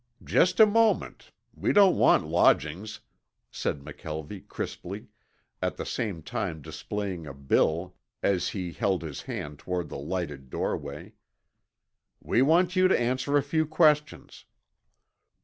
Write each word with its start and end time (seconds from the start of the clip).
"Just 0.25 0.59
a 0.59 0.65
moment. 0.65 1.29
We 1.53 1.73
don't 1.73 1.95
want 1.95 2.25
lodgings," 2.25 3.01
said 3.51 3.81
McKelvie 3.81 4.47
crisply, 4.47 5.09
at 5.61 5.77
the 5.77 5.85
same 5.85 6.23
time 6.23 6.59
displaying 6.63 7.27
a 7.27 7.35
bill 7.35 7.95
as 8.23 8.49
he 8.49 8.71
held 8.71 9.03
his 9.03 9.21
hand 9.21 9.59
toward 9.59 9.89
the 9.89 9.99
lighted 9.99 10.49
doorway. 10.49 11.13
"We 12.19 12.41
want 12.41 12.75
you 12.75 12.87
to 12.87 12.99
answer 12.99 13.37
a 13.37 13.43
few 13.43 13.67
questions." 13.67 14.45